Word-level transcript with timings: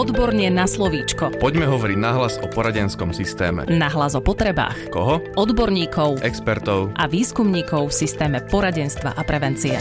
Odborne 0.00 0.48
na 0.48 0.64
slovíčko. 0.64 1.36
Poďme 1.36 1.68
hovoriť 1.68 1.98
nahlas 2.00 2.40
o 2.40 2.48
poradenskom 2.48 3.12
systéme. 3.12 3.68
Nahlas 3.68 4.16
o 4.16 4.24
potrebách. 4.24 4.88
Koho? 4.88 5.20
Odborníkov. 5.36 6.24
Expertov. 6.24 6.96
A 6.96 7.04
výskumníkov 7.04 7.92
v 7.92 8.08
systéme 8.08 8.40
poradenstva 8.40 9.12
a 9.12 9.20
prevencie. 9.28 9.76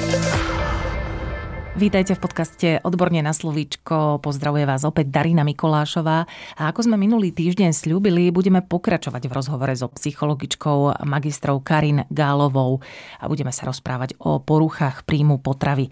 Vítajte 1.79 2.19
v 2.19 2.23
podcaste 2.27 2.67
Odborne 2.83 3.23
na 3.23 3.31
slovíčko. 3.31 4.19
Pozdravuje 4.19 4.67
vás 4.67 4.83
opäť 4.83 5.07
Darina 5.07 5.47
Mikolášová. 5.47 6.27
A 6.59 6.67
ako 6.67 6.91
sme 6.91 6.99
minulý 6.99 7.31
týždeň 7.31 7.71
slúbili, 7.71 8.27
budeme 8.35 8.59
pokračovať 8.59 9.23
v 9.23 9.31
rozhovore 9.31 9.71
so 9.71 9.87
psychologičkou 9.87 10.99
magistrou 11.07 11.63
Karin 11.63 12.03
Gálovou 12.11 12.83
a 13.23 13.31
budeme 13.31 13.55
sa 13.55 13.71
rozprávať 13.71 14.19
o 14.19 14.43
poruchách 14.43 15.07
príjmu 15.07 15.39
potravy. 15.39 15.87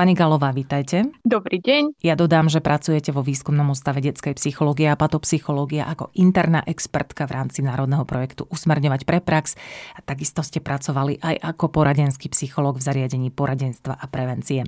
Pani 0.00 0.16
Galová, 0.16 0.48
vítajte. 0.56 1.12
Dobrý 1.28 1.60
deň. 1.60 2.00
Ja 2.00 2.16
dodám, 2.16 2.48
že 2.48 2.64
pracujete 2.64 3.12
vo 3.12 3.20
výskumnom 3.20 3.68
ústave 3.68 4.00
detskej 4.00 4.32
psychológie 4.40 4.88
a 4.88 4.96
patopsychológie 4.96 5.84
ako 5.84 6.08
interná 6.16 6.64
expertka 6.64 7.28
v 7.28 7.36
rámci 7.36 7.60
národného 7.60 8.08
projektu 8.08 8.48
Usmerňovať 8.48 9.04
pre 9.04 9.20
prax 9.20 9.60
a 9.92 10.00
takisto 10.00 10.40
ste 10.40 10.64
pracovali 10.64 11.20
aj 11.20 11.52
ako 11.52 11.68
poradenský 11.68 12.32
psychológ 12.32 12.80
v 12.80 12.88
zariadení 12.88 13.28
poradenstva 13.28 14.00
a 14.00 14.08
prevencie. 14.08 14.64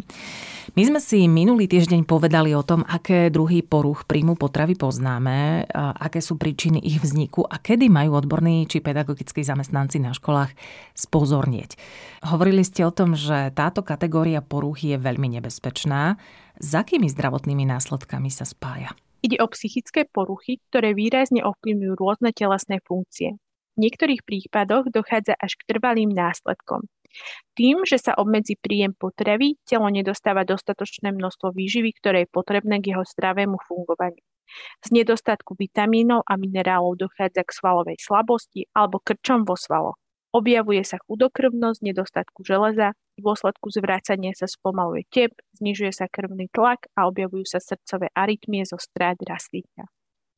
My 0.77 0.83
sme 0.85 1.01
si 1.01 1.25
minulý 1.25 1.65
týždeň 1.65 2.05
povedali 2.05 2.53
o 2.53 2.61
tom, 2.61 2.85
aké 2.85 3.33
druhy 3.33 3.65
poruch 3.65 4.05
príjmu 4.05 4.37
potravy 4.37 4.77
poznáme, 4.77 5.65
aké 5.97 6.21
sú 6.21 6.37
príčiny 6.37 6.77
ich 6.85 7.01
vzniku 7.01 7.49
a 7.49 7.57
kedy 7.57 7.89
majú 7.89 8.21
odborní 8.21 8.69
či 8.69 8.85
pedagogickí 8.85 9.41
zamestnanci 9.41 9.97
na 9.97 10.12
školách 10.12 10.53
spozornieť. 10.93 11.81
Hovorili 12.21 12.69
ste 12.69 12.85
o 12.85 12.93
tom, 12.93 13.17
že 13.17 13.49
táto 13.57 13.81
kategória 13.81 14.45
poruchy 14.45 14.95
je 14.95 15.01
veľmi 15.01 15.22
veľmi 15.23 15.39
nebezpečná. 15.39 16.19
S 16.59 16.71
akými 16.75 17.07
zdravotnými 17.07 17.62
následkami 17.62 18.27
sa 18.27 18.43
spája? 18.43 18.91
Ide 19.23 19.39
o 19.39 19.47
psychické 19.55 20.03
poruchy, 20.03 20.59
ktoré 20.67 20.98
výrazne 20.98 21.47
ovplyvňujú 21.47 21.95
rôzne 21.95 22.34
telesné 22.34 22.83
funkcie. 22.83 23.39
V 23.39 23.87
niektorých 23.87 24.27
prípadoch 24.27 24.91
dochádza 24.91 25.39
až 25.39 25.55
k 25.62 25.70
trvalým 25.70 26.11
následkom. 26.11 26.91
Tým, 27.55 27.87
že 27.87 28.03
sa 28.03 28.19
obmedzí 28.19 28.59
príjem 28.59 28.98
potravy, 28.98 29.62
telo 29.62 29.87
nedostáva 29.87 30.43
dostatočné 30.43 31.15
množstvo 31.15 31.55
výživy, 31.55 31.95
ktoré 32.03 32.27
je 32.27 32.34
potrebné 32.34 32.83
k 32.83 32.91
jeho 32.97 33.06
zdravému 33.06 33.62
fungovaniu. 33.62 34.19
Z 34.83 34.89
nedostatku 34.91 35.55
vitamínov 35.55 36.27
a 36.27 36.34
minerálov 36.34 36.98
dochádza 36.98 37.47
k 37.47 37.55
svalovej 37.55 37.97
slabosti 38.03 38.67
alebo 38.75 38.98
krčom 38.98 39.47
vo 39.47 39.55
svaloch. 39.55 39.97
Objavuje 40.34 40.83
sa 40.83 40.98
chudokrvnosť, 40.98 41.78
nedostatku 41.84 42.43
železa, 42.43 42.97
v 43.13 43.21
dôsledku 43.21 43.69
zvrácania 43.69 44.33
sa 44.33 44.49
spomaluje 44.49 45.05
tep, 45.13 45.37
znižuje 45.61 45.93
sa 45.93 46.09
krvný 46.09 46.49
tlak 46.49 46.89
a 46.97 47.05
objavujú 47.07 47.45
sa 47.45 47.61
srdcové 47.61 48.09
arytmie 48.17 48.65
zo 48.65 48.81
strát 48.81 49.21
rastlíka. 49.21 49.89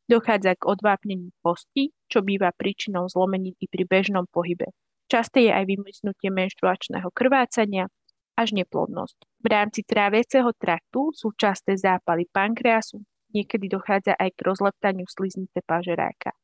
Dochádza 0.05 0.59
k 0.59 0.69
odvápneniu 0.69 1.33
kosti, 1.41 1.95
čo 2.11 2.21
býva 2.21 2.53
príčinou 2.53 3.09
zlomeniny 3.09 3.65
pri 3.71 3.89
bežnom 3.89 4.29
pohybe. 4.29 4.75
Časté 5.09 5.49
je 5.49 5.53
aj 5.55 5.65
vymysnutie 5.65 6.29
menštruačného 6.29 7.09
krvácania 7.15 7.89
až 8.35 8.53
neplodnosť. 8.53 9.17
V 9.41 9.47
rámci 9.47 9.81
tráviaceho 9.87 10.51
traktu 10.59 11.15
sú 11.15 11.33
časté 11.39 11.79
zápaly 11.79 12.29
pankreasu, 12.29 13.01
niekedy 13.33 13.71
dochádza 13.71 14.19
aj 14.19 14.35
k 14.35 14.41
rozleptaniu 14.45 15.07
sliznice 15.07 15.63
pažeráka. 15.65 16.35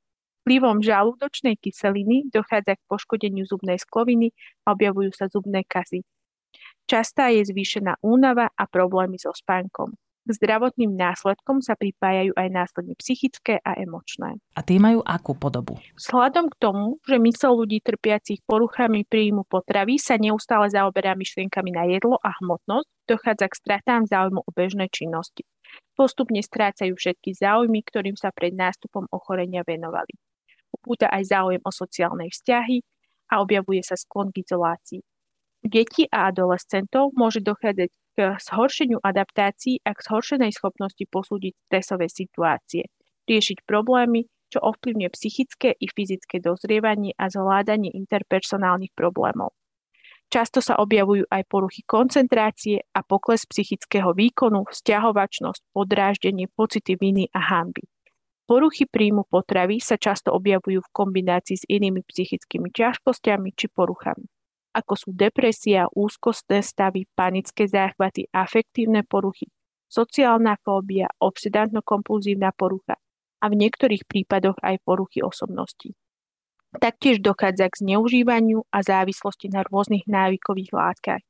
Vplyvom 0.47 0.81
žalúdočnej 0.81 1.61
kyseliny 1.61 2.33
dochádza 2.33 2.81
k 2.81 2.87
poškodeniu 2.89 3.45
zubnej 3.45 3.77
skloviny 3.77 4.33
a 4.65 4.73
objavujú 4.73 5.13
sa 5.13 5.29
zubné 5.29 5.69
kazy. 5.69 6.01
Častá 6.91 7.31
je 7.31 7.47
zvýšená 7.47 8.03
únava 8.03 8.51
a 8.51 8.65
problémy 8.67 9.15
so 9.15 9.31
spánkom. 9.31 9.95
K 10.27 10.31
zdravotným 10.35 10.99
následkom 10.99 11.63
sa 11.63 11.79
pripájajú 11.79 12.35
aj 12.35 12.49
následne 12.51 12.99
psychické 12.99 13.63
a 13.63 13.79
emočné. 13.79 14.43
A 14.59 14.61
tie 14.67 14.83
majú 14.83 14.99
akú 15.07 15.39
podobu? 15.39 15.79
Vzhľadom 15.95 16.51
k 16.51 16.59
tomu, 16.59 16.99
že 17.07 17.23
mysel 17.23 17.55
ľudí 17.55 17.79
trpiacich 17.79 18.43
poruchami 18.43 19.07
príjmu 19.07 19.47
potravy 19.47 20.03
sa 20.03 20.19
neustále 20.19 20.67
zaoberá 20.67 21.15
myšlienkami 21.15 21.71
na 21.71 21.87
jedlo 21.87 22.19
a 22.27 22.35
hmotnosť, 22.43 22.91
dochádza 23.07 23.47
k 23.47 23.59
stratám 23.63 24.03
záujmu 24.11 24.43
o 24.43 24.51
bežné 24.51 24.91
činnosti. 24.91 25.47
Postupne 25.95 26.43
strácajú 26.43 26.99
všetky 26.99 27.39
záujmy, 27.39 27.87
ktorým 27.87 28.19
sa 28.19 28.35
pred 28.35 28.51
nástupom 28.51 29.07
ochorenia 29.15 29.63
venovali 29.63 30.11
upúta 30.81 31.13
aj 31.13 31.29
záujem 31.29 31.63
o 31.63 31.71
sociálne 31.71 32.33
vzťahy 32.33 32.81
a 33.31 33.45
objavuje 33.45 33.85
sa 33.85 34.01
sklon 34.01 34.33
k 34.33 34.41
izolácii. 34.43 35.05
Detí 35.61 36.09
a 36.09 36.33
adolescentov 36.33 37.13
môže 37.13 37.45
dochádzať 37.45 37.91
k 38.17 38.19
zhoršeniu 38.41 38.99
adaptácií 39.05 39.85
a 39.85 39.93
k 39.93 40.01
zhoršenej 40.01 40.57
schopnosti 40.57 41.05
posúdiť 41.05 41.53
stresové 41.69 42.09
situácie, 42.09 42.89
riešiť 43.29 43.69
problémy, 43.69 44.25
čo 44.51 44.59
ovplyvňuje 44.65 45.11
psychické 45.15 45.77
i 45.79 45.87
fyzické 45.87 46.43
dozrievanie 46.43 47.15
a 47.15 47.31
zvládanie 47.31 47.93
interpersonálnych 47.95 48.97
problémov. 48.99 49.55
Často 50.31 50.63
sa 50.63 50.79
objavujú 50.79 51.27
aj 51.27 51.43
poruchy 51.51 51.83
koncentrácie 51.83 52.87
a 52.95 53.03
pokles 53.03 53.47
psychického 53.51 54.15
výkonu, 54.15 54.63
vzťahovačnosť, 54.71 55.75
podráždenie, 55.75 56.47
pocity 56.55 56.95
viny 56.95 57.27
a 57.35 57.41
hamby. 57.51 57.83
Poruchy 58.47 58.87
príjmu 58.87 59.27
potravy 59.27 59.79
sa 59.83 59.99
často 59.99 60.31
objavujú 60.35 60.83
v 60.83 60.93
kombinácii 60.95 61.57
s 61.59 61.65
inými 61.67 62.03
psychickými 62.07 62.71
ťažkosťami 62.71 63.55
či 63.55 63.71
poruchami, 63.71 64.27
ako 64.71 64.95
sú 64.95 65.09
depresia, 65.15 65.91
úzkostné 65.91 66.63
stavy, 66.63 67.07
panické 67.13 67.67
záchvaty, 67.67 68.31
afektívne 68.31 69.03
poruchy, 69.03 69.51
sociálna 69.91 70.59
fóbia, 70.63 71.11
obsedantno-kompulzívna 71.19 72.55
porucha 72.55 72.97
a 73.41 73.45
v 73.51 73.55
niektorých 73.59 74.07
prípadoch 74.07 74.59
aj 74.63 74.79
poruchy 74.87 75.21
osobnosti. 75.21 75.95
Taktiež 76.71 77.19
dochádza 77.19 77.67
k 77.67 77.83
zneužívaniu 77.83 78.63
a 78.71 78.79
závislosti 78.87 79.51
na 79.51 79.67
rôznych 79.67 80.07
návykových 80.07 80.71
látkach. 80.71 81.23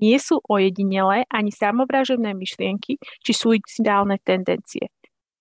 Nie 0.00 0.18
sú 0.18 0.40
ojedinelé 0.48 1.28
ani 1.28 1.52
samovražedné 1.52 2.34
myšlienky 2.34 2.98
či 3.22 3.32
suicidálne 3.36 4.18
tendencie– 4.24 4.90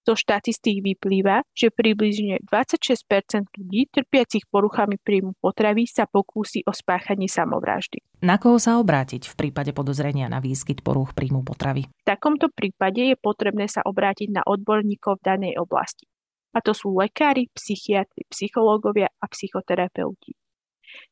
zo 0.07 0.16
štatistík 0.16 0.79
vyplýva, 0.79 1.44
že 1.51 1.68
približne 1.68 2.40
26% 2.47 3.51
ľudí 3.59 3.91
trpiacich 3.91 4.47
poruchami 4.47 4.95
príjmu 4.95 5.35
potravy 5.44 5.84
sa 5.84 6.07
pokúsi 6.07 6.63
o 6.63 6.72
spáchanie 6.72 7.28
samovraždy. 7.28 8.00
Na 8.23 8.40
koho 8.40 8.56
sa 8.56 8.79
obrátiť 8.79 9.28
v 9.28 9.35
prípade 9.35 9.75
podozrenia 9.75 10.31
na 10.31 10.40
výskyt 10.40 10.79
porúch 10.79 11.12
príjmu 11.12 11.44
potravy? 11.44 11.91
V 11.91 12.03
takomto 12.07 12.47
prípade 12.47 13.03
je 13.03 13.19
potrebné 13.19 13.67
sa 13.67 13.84
obrátiť 13.84 14.31
na 14.31 14.47
odborníkov 14.47 15.19
v 15.19 15.25
danej 15.28 15.53
oblasti. 15.59 16.07
A 16.56 16.63
to 16.63 16.72
sú 16.72 16.96
lekári, 16.96 17.51
psychiatri, 17.51 18.23
psychológovia 18.31 19.12
a 19.19 19.25
psychoterapeuti. 19.28 20.34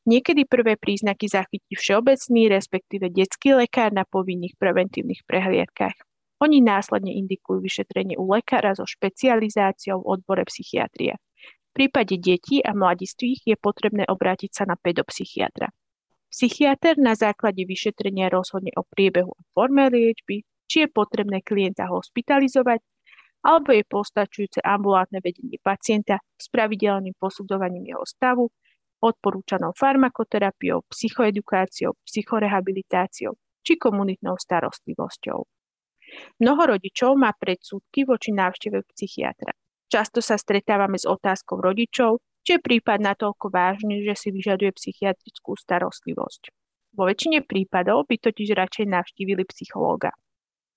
Niekedy 0.08 0.48
prvé 0.48 0.80
príznaky 0.80 1.28
zachytí 1.28 1.76
všeobecný, 1.76 2.48
respektíve 2.48 3.12
detský 3.12 3.54
lekár 3.54 3.92
na 3.92 4.08
povinných 4.08 4.56
preventívnych 4.56 5.22
prehliadkách. 5.28 6.15
Oni 6.36 6.60
následne 6.60 7.16
indikujú 7.16 7.64
vyšetrenie 7.64 8.20
u 8.20 8.28
lekára 8.28 8.76
so 8.76 8.84
špecializáciou 8.84 10.04
v 10.04 10.20
odbore 10.20 10.44
psychiatrie. 10.44 11.16
V 11.16 11.70
prípade 11.72 12.20
detí 12.20 12.60
a 12.60 12.76
mladistvých 12.76 13.40
je 13.48 13.56
potrebné 13.56 14.04
obrátiť 14.04 14.52
sa 14.52 14.64
na 14.68 14.76
pedopsychiatra. 14.76 15.72
Psychiatr 16.28 17.00
na 17.00 17.16
základe 17.16 17.64
vyšetrenia 17.64 18.28
rozhodne 18.28 18.68
o 18.76 18.84
priebehu 18.84 19.32
a 19.32 19.42
forme 19.56 19.88
liečby, 19.88 20.44
či 20.68 20.84
je 20.84 20.88
potrebné 20.92 21.40
klienta 21.40 21.88
hospitalizovať, 21.88 22.84
alebo 23.46 23.72
je 23.72 23.84
postačujúce 23.88 24.60
ambulátne 24.60 25.24
vedenie 25.24 25.56
pacienta 25.62 26.20
s 26.36 26.52
pravidelným 26.52 27.16
posudzovaním 27.16 27.96
jeho 27.96 28.04
stavu, 28.04 28.44
odporúčanou 29.00 29.72
farmakoterapiou, 29.72 30.84
psychoedukáciou, 30.90 31.96
psychorehabilitáciou 32.04 33.32
či 33.64 33.72
komunitnou 33.80 34.36
starostlivosťou. 34.36 35.55
Mnoho 36.42 36.76
rodičov 36.76 37.18
má 37.18 37.34
predsudky 37.34 38.06
voči 38.06 38.30
návšteve 38.34 38.82
psychiatra. 38.94 39.52
Často 39.86 40.18
sa 40.18 40.34
stretávame 40.34 40.98
s 40.98 41.06
otázkou 41.06 41.62
rodičov, 41.62 42.18
či 42.46 42.58
je 42.58 42.60
prípad 42.62 43.02
natoľko 43.02 43.50
vážny, 43.50 44.06
že 44.06 44.14
si 44.14 44.28
vyžaduje 44.30 44.70
psychiatrickú 44.74 45.58
starostlivosť. 45.58 46.50
Vo 46.94 47.04
väčšine 47.06 47.42
prípadov 47.44 48.06
by 48.06 48.16
totiž 48.22 48.54
radšej 48.54 48.86
navštívili 48.86 49.44
psychológa. 49.50 50.14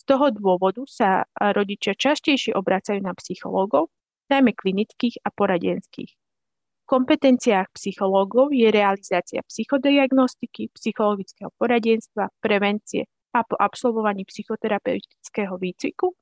Z 0.01 0.03
toho 0.09 0.33
dôvodu 0.33 0.81
sa 0.89 1.23
rodičia 1.37 1.93
častejšie 1.93 2.57
obracajú 2.57 2.99
na 2.99 3.13
psychológov, 3.13 3.93
najmä 4.33 4.57
klinických 4.57 5.21
a 5.25 5.29
poradenských. 5.29 6.11
V 6.11 6.85
kompetenciách 6.89 7.69
psychológov 7.77 8.49
je 8.49 8.73
realizácia 8.73 9.45
psychodiagnostiky, 9.45 10.73
psychologického 10.73 11.53
poradenstva, 11.61 12.33
prevencie, 12.41 13.05
a 13.33 13.45
po 13.45 13.55
absolvovaní 13.57 14.25
psychoterapeutického 14.25 15.55
výcviku 15.57 16.13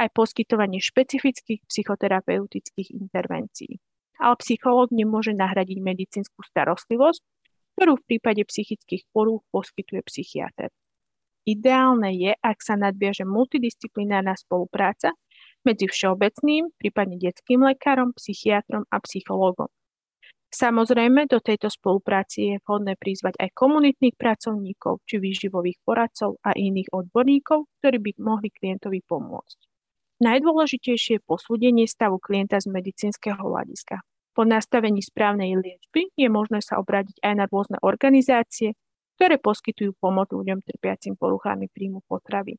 aj 0.00 0.08
poskytovanie 0.16 0.80
špecifických 0.80 1.60
psychoterapeutických 1.68 2.88
intervencií. 2.96 3.78
Ale 4.18 4.34
psychológ 4.42 4.90
nemôže 4.90 5.30
nahradiť 5.36 5.78
medicínsku 5.78 6.42
starostlivosť, 6.42 7.22
ktorú 7.78 8.02
v 8.02 8.06
prípade 8.10 8.42
psychických 8.42 9.06
porúch 9.14 9.46
poskytuje 9.54 10.02
psychiatr. 10.10 10.74
Ideálne 11.46 12.12
je, 12.12 12.34
ak 12.34 12.58
sa 12.60 12.74
nadviaže 12.74 13.22
multidisciplinárna 13.22 14.34
spolupráca 14.34 15.14
medzi 15.62 15.86
všeobecným, 15.86 16.74
prípadne 16.76 17.16
detským 17.16 17.62
lekárom, 17.64 18.12
psychiatrom 18.18 18.84
a 18.90 18.98
psychológom. 19.06 19.70
Samozrejme, 20.48 21.28
do 21.28 21.44
tejto 21.44 21.68
spolupráci 21.68 22.38
je 22.40 22.56
vhodné 22.64 22.96
prizvať 22.96 23.36
aj 23.36 23.52
komunitných 23.52 24.16
pracovníkov 24.16 25.04
či 25.04 25.20
výživových 25.20 25.84
poradcov 25.84 26.40
a 26.40 26.56
iných 26.56 26.88
odborníkov, 26.88 27.68
ktorí 27.80 27.98
by 28.00 28.12
mohli 28.16 28.48
klientovi 28.48 29.04
pomôcť. 29.04 29.58
Najdôležitejšie 30.24 31.20
je 31.20 31.26
posúdenie 31.28 31.84
stavu 31.84 32.16
klienta 32.16 32.56
z 32.64 32.72
medicínskeho 32.72 33.38
hľadiska. 33.38 34.00
Po 34.32 34.48
nastavení 34.48 35.04
správnej 35.04 35.52
liečby 35.60 36.16
je 36.16 36.28
možné 36.32 36.64
sa 36.64 36.80
obrátiť 36.80 37.20
aj 37.20 37.34
na 37.36 37.44
rôzne 37.44 37.76
organizácie, 37.84 38.72
ktoré 39.20 39.36
poskytujú 39.36 40.00
pomoc 40.00 40.32
ľuďom 40.32 40.64
trpiacim 40.64 41.12
poruchami 41.14 41.68
príjmu 41.68 42.00
potravy 42.08 42.56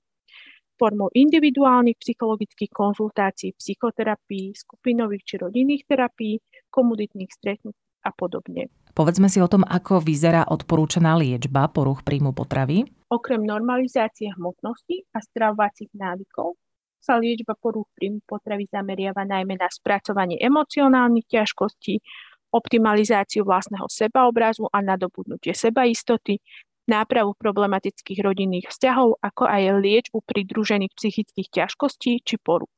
formou 0.80 1.12
individuálnych 1.12 2.00
psychologických 2.00 2.72
konzultácií, 2.72 3.52
psychoterapii, 3.60 4.56
skupinových 4.56 5.24
či 5.28 5.36
rodinných 5.36 5.84
terapií, 5.84 6.40
komunitných 6.70 7.30
stretnutí 7.34 7.82
a 8.06 8.16
podobne. 8.16 8.72
Povedzme 8.96 9.28
si 9.28 9.40
o 9.44 9.52
tom, 9.52 9.68
ako 9.68 10.00
vyzerá 10.02 10.48
odporúčaná 10.48 11.16
liečba 11.20 11.68
poruch 11.70 12.02
príjmu 12.04 12.32
potravy. 12.32 12.88
Okrem 13.12 13.44
normalizácie 13.44 14.32
hmotnosti 14.36 15.08
a 15.12 15.20
stravovacích 15.20 15.92
návykov 15.94 16.56
sa 17.00 17.16
liečba 17.16 17.56
poruch 17.56 17.88
príjmu 17.96 18.24
potravy 18.28 18.68
zameriava 18.68 19.24
najmä 19.24 19.56
na 19.56 19.72
spracovanie 19.72 20.36
emocionálnych 20.40 21.28
ťažkostí, 21.32 22.04
optimalizáciu 22.52 23.48
vlastného 23.48 23.88
sebaobrazu 23.88 24.68
a 24.68 24.84
nadobudnutie 24.84 25.56
sebaistoty, 25.56 26.44
nápravu 26.90 27.38
problematických 27.38 28.20
rodinných 28.20 28.68
vzťahov, 28.68 29.22
ako 29.22 29.44
aj 29.46 29.80
liečbu 29.80 30.20
pridružených 30.26 30.92
psychických 30.92 31.48
ťažkostí 31.54 32.26
či 32.26 32.36
poruch. 32.42 32.72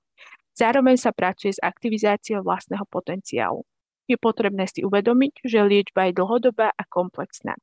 Zároveň 0.51 0.99
sa 0.99 1.15
pracuje 1.15 1.55
s 1.55 1.63
aktivizáciou 1.63 2.43
vlastného 2.43 2.83
potenciálu. 2.91 3.63
Je 4.09 4.17
potrebné 4.17 4.65
si 4.69 4.81
uvedomiť, 4.81 5.45
že 5.45 5.65
liečba 5.65 6.09
je 6.09 6.17
dlhodobá 6.17 6.73
a 6.73 6.83
komplexná. 6.85 7.57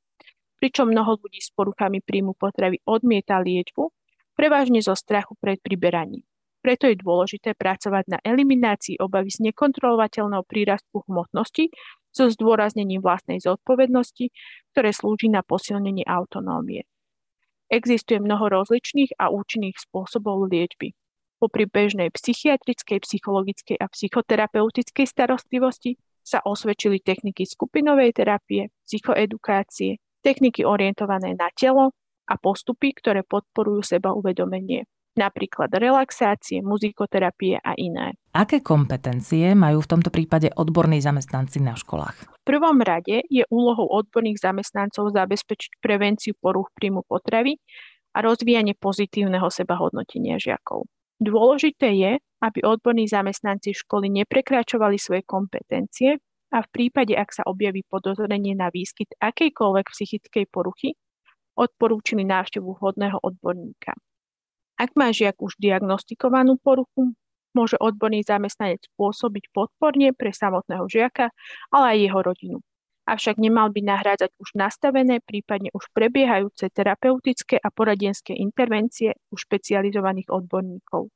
Pričom 0.58 0.90
mnoho 0.90 1.22
ľudí 1.22 1.38
s 1.38 1.54
poruchami 1.54 2.02
príjmu 2.02 2.34
potravy 2.34 2.82
odmieta 2.82 3.38
liečbu, 3.38 3.94
prevažne 4.34 4.82
zo 4.82 4.98
strachu 4.98 5.38
pred 5.38 5.58
priberaním. 5.62 6.26
Preto 6.58 6.90
je 6.90 6.98
dôležité 6.98 7.54
pracovať 7.54 8.04
na 8.10 8.18
eliminácii 8.22 8.98
obavy 8.98 9.30
z 9.30 9.50
nekontrolovateľného 9.50 10.42
prírastku 10.42 11.06
hmotnosti 11.06 11.70
so 12.10 12.26
zdôraznením 12.26 12.98
vlastnej 12.98 13.38
zodpovednosti, 13.38 14.34
ktoré 14.74 14.90
slúži 14.90 15.30
na 15.30 15.46
posilnenie 15.46 16.02
autonómie. 16.02 16.82
Existuje 17.70 18.18
mnoho 18.18 18.48
rozličných 18.48 19.14
a 19.20 19.30
účinných 19.30 19.78
spôsobov 19.78 20.50
liečby. 20.50 20.96
Popri 21.38 21.70
bežnej 21.70 22.10
psychiatrickej, 22.10 23.06
psychologickej 23.06 23.78
a 23.78 23.86
psychoterapeutickej 23.86 25.06
starostlivosti 25.06 25.94
sa 26.28 26.44
osvedčili 26.44 27.00
techniky 27.00 27.48
skupinovej 27.48 28.12
terapie, 28.12 28.68
psychoedukácie, 28.84 29.96
techniky 30.20 30.68
orientované 30.68 31.32
na 31.32 31.48
telo 31.56 31.96
a 32.28 32.36
postupy, 32.36 32.92
ktoré 32.92 33.24
podporujú 33.24 33.96
seba 33.96 34.12
uvedomenie 34.12 34.84
napríklad 35.18 35.74
relaxácie, 35.74 36.62
muzikoterapie 36.62 37.58
a 37.58 37.74
iné. 37.74 38.14
Aké 38.30 38.62
kompetencie 38.62 39.50
majú 39.58 39.82
v 39.82 39.90
tomto 39.90 40.14
prípade 40.14 40.46
odborní 40.54 41.02
zamestnanci 41.02 41.58
na 41.58 41.74
školách? 41.74 42.38
V 42.38 42.44
prvom 42.46 42.78
rade 42.78 43.26
je 43.26 43.42
úlohou 43.50 43.90
odborných 43.90 44.38
zamestnancov 44.38 45.10
zabezpečiť 45.10 45.82
prevenciu 45.82 46.38
poruch 46.38 46.70
príjmu 46.78 47.02
potravy 47.02 47.58
a 48.14 48.22
rozvíjanie 48.22 48.78
pozitívneho 48.78 49.50
sebahodnotenia 49.50 50.38
žiakov. 50.38 50.86
Dôležité 51.18 51.98
je, 51.98 52.12
aby 52.38 52.58
odborní 52.62 53.10
zamestnanci 53.10 53.74
školy 53.74 54.06
neprekračovali 54.22 55.02
svoje 55.02 55.26
kompetencie 55.26 56.22
a 56.54 56.62
v 56.62 56.68
prípade, 56.70 57.18
ak 57.18 57.34
sa 57.34 57.42
objaví 57.42 57.82
podozrenie 57.90 58.54
na 58.54 58.70
výskyt 58.70 59.18
akejkoľvek 59.18 59.86
psychickej 59.90 60.46
poruchy, 60.46 60.94
odporúčili 61.58 62.22
návštevu 62.22 62.78
vhodného 62.78 63.18
odborníka. 63.18 63.98
Ak 64.78 64.94
má 64.94 65.10
žiak 65.10 65.42
už 65.42 65.58
diagnostikovanú 65.58 66.54
poruchu, 66.62 67.18
môže 67.50 67.74
odborný 67.82 68.22
zamestnanec 68.22 68.86
pôsobiť 68.94 69.50
podporne 69.50 70.14
pre 70.14 70.30
samotného 70.30 70.86
žiaka, 70.86 71.34
ale 71.74 71.84
aj 71.94 71.98
jeho 71.98 72.20
rodinu. 72.22 72.58
Avšak 73.08 73.40
nemal 73.40 73.72
by 73.72 73.80
nahrádzať 73.80 74.36
už 74.36 74.52
nastavené, 74.52 75.24
prípadne 75.24 75.72
už 75.72 75.88
prebiehajúce 75.96 76.68
terapeutické 76.68 77.56
a 77.56 77.72
poradenské 77.72 78.36
intervencie 78.36 79.16
u 79.32 79.40
špecializovaných 79.40 80.28
odborníkov. 80.28 81.08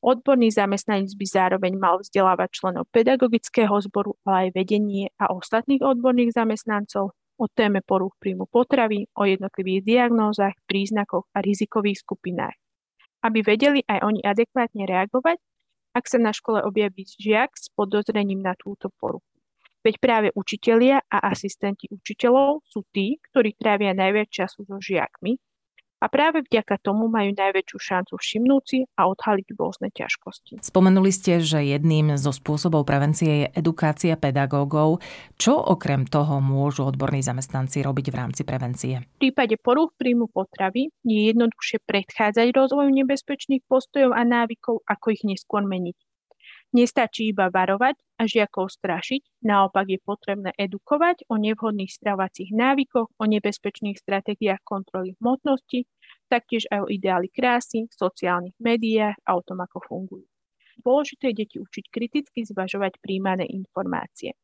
Odborný 0.00 0.48
zamestnanec 0.48 1.12
by 1.12 1.26
zároveň 1.28 1.76
mal 1.76 2.00
vzdelávať 2.00 2.48
členov 2.48 2.88
pedagogického 2.88 3.76
zboru, 3.84 4.16
ale 4.24 4.48
aj 4.48 4.56
vedenie 4.56 5.12
a 5.20 5.28
ostatných 5.28 5.84
odborných 5.84 6.32
zamestnancov 6.32 7.12
o 7.36 7.46
téme 7.52 7.84
poruch 7.84 8.16
príjmu 8.16 8.48
potravy, 8.48 9.04
o 9.12 9.28
jednotlivých 9.28 9.84
diagnózach, 9.84 10.56
príznakoch 10.64 11.28
a 11.36 11.44
rizikových 11.44 12.00
skupinách 12.00 12.56
aby 13.22 13.42
vedeli 13.42 13.80
aj 13.86 13.98
oni 14.06 14.20
adekvátne 14.22 14.86
reagovať, 14.86 15.38
ak 15.94 16.04
sa 16.06 16.18
na 16.22 16.30
škole 16.30 16.62
objaví 16.62 17.02
žiak 17.18 17.50
s 17.58 17.72
podozrením 17.74 18.38
na 18.38 18.54
túto 18.54 18.94
poruchu. 18.94 19.26
Veď 19.82 19.94
práve 20.02 20.28
učitelia 20.34 20.98
a 21.06 21.18
asistenti 21.30 21.86
učiteľov 21.90 22.66
sú 22.66 22.82
tí, 22.90 23.22
ktorí 23.30 23.54
trávia 23.54 23.94
najviac 23.94 24.28
času 24.30 24.66
so 24.66 24.76
žiakmi 24.82 25.38
a 25.98 26.06
práve 26.06 26.46
vďaka 26.46 26.78
tomu 26.78 27.10
majú 27.10 27.34
najväčšiu 27.34 27.78
šancu 27.78 28.14
všimnúť 28.14 28.62
si 28.62 28.78
a 28.94 29.10
odhaliť 29.10 29.46
rôzne 29.58 29.90
ťažkosti. 29.90 30.62
Spomenuli 30.62 31.10
ste, 31.10 31.42
že 31.42 31.58
jedným 31.58 32.14
zo 32.14 32.30
spôsobov 32.30 32.86
prevencie 32.86 33.46
je 33.46 33.46
edukácia 33.58 34.14
pedagógov. 34.14 35.02
Čo 35.34 35.58
okrem 35.58 36.06
toho 36.06 36.38
môžu 36.38 36.86
odborní 36.86 37.26
zamestnanci 37.26 37.82
robiť 37.82 38.14
v 38.14 38.18
rámci 38.18 38.42
prevencie? 38.46 39.02
V 39.18 39.26
prípade 39.26 39.58
porúch 39.58 39.90
príjmu 39.98 40.30
potravy 40.30 40.94
je 41.02 41.34
jednoduchšie 41.34 41.82
predchádzať 41.82 42.54
rozvoju 42.54 42.94
nebezpečných 42.94 43.66
postojov 43.66 44.14
a 44.14 44.22
návykov, 44.22 44.86
ako 44.86 45.06
ich 45.10 45.26
neskôr 45.26 45.66
meniť. 45.66 45.98
Nestačí 46.68 47.32
iba 47.32 47.48
varovať 47.48 47.96
a 48.20 48.28
žiakov 48.28 48.68
strašiť, 48.68 49.40
naopak 49.40 49.88
je 49.88 49.98
potrebné 50.04 50.52
edukovať 50.52 51.24
o 51.32 51.40
nevhodných 51.40 51.88
stravacích 51.88 52.52
návykoch, 52.52 53.08
o 53.16 53.24
nebezpečných 53.24 53.96
stratégiách 53.96 54.60
kontroly 54.68 55.16
hmotnosti, 55.16 55.88
taktiež 56.28 56.68
aj 56.68 56.84
o 56.84 56.90
ideáli 56.92 57.32
krásy, 57.32 57.88
sociálnych 57.88 58.52
médiách 58.60 59.16
a 59.24 59.30
o 59.32 59.40
tom, 59.40 59.64
ako 59.64 59.80
fungujú. 59.80 60.28
Dôležité 60.84 61.32
je 61.32 61.38
deti 61.40 61.56
učiť 61.56 61.84
kriticky 61.88 62.44
zvažovať 62.44 63.00
príjmané 63.00 63.48
informácie. 63.48 64.36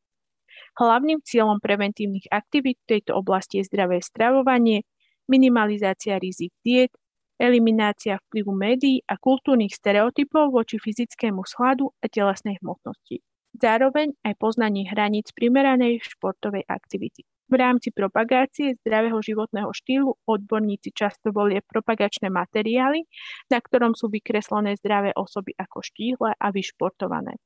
Hlavným 0.81 1.21
cieľom 1.23 1.61
preventívnych 1.61 2.33
aktivít 2.33 2.81
v 2.88 2.99
tejto 2.99 3.21
oblasti 3.21 3.61
je 3.61 3.69
zdravé 3.69 4.00
stravovanie, 4.00 4.88
minimalizácia 5.28 6.16
rizik 6.16 6.57
diet, 6.64 6.90
eliminácia 7.38 8.19
vplyvu 8.29 8.53
médií 8.55 9.03
a 9.07 9.19
kultúrnych 9.19 9.75
stereotypov 9.75 10.55
voči 10.55 10.79
fyzickému 10.79 11.43
schladu 11.45 11.91
a 12.03 12.07
telesnej 12.07 12.59
hmotnosti. 12.62 13.23
Zároveň 13.55 14.19
aj 14.26 14.35
poznanie 14.35 14.91
hraníc 14.91 15.31
primeranej 15.31 16.03
športovej 16.03 16.67
aktivity. 16.67 17.23
V 17.45 17.61
rámci 17.61 17.93
propagácie 17.93 18.75
zdravého 18.83 19.21
životného 19.21 19.69
štýlu 19.71 20.17
odborníci 20.26 20.91
často 20.97 21.31
volia 21.31 21.62
propagačné 21.62 22.33
materiály, 22.33 23.07
na 23.53 23.59
ktorom 23.61 23.93
sú 23.93 24.09
vykreslené 24.11 24.75
zdravé 24.81 25.14
osoby 25.14 25.55
ako 25.55 25.85
štíhle 25.85 26.35
a 26.35 26.47
vyšportované. 26.50 27.38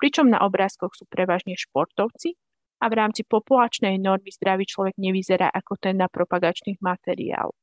Pričom 0.00 0.32
na 0.32 0.42
obrázkoch 0.42 0.96
sú 0.96 1.04
prevažne 1.06 1.54
športovci 1.54 2.34
a 2.82 2.90
v 2.90 2.94
rámci 2.98 3.22
populačnej 3.22 4.02
normy 4.02 4.34
zdravý 4.34 4.66
človek 4.66 4.98
nevyzerá 4.98 5.46
ako 5.52 5.78
ten 5.78 6.00
na 6.00 6.10
propagačných 6.10 6.82
materiáloch. 6.82 7.61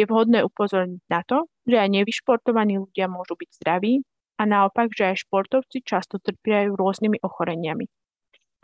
Je 0.00 0.08
vhodné 0.08 0.40
upozorniť 0.48 1.04
na 1.12 1.20
to, 1.28 1.44
že 1.68 1.76
aj 1.76 1.92
nevyšportovaní 1.92 2.80
ľudia 2.80 3.04
môžu 3.04 3.36
byť 3.36 3.50
zdraví 3.60 4.00
a 4.40 4.48
naopak, 4.48 4.88
že 4.96 5.12
aj 5.12 5.28
športovci 5.28 5.84
často 5.84 6.16
trpiajú 6.16 6.72
rôznymi 6.72 7.20
ochoreniami. 7.20 7.84